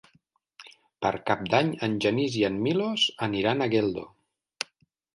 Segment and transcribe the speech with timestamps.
[1.07, 4.11] Per Cap d'Any en Genís i en Milos aniran a Geldo.